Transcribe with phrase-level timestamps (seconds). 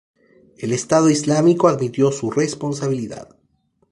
[0.57, 3.37] El Estado Islámico admitió su responsabilidad.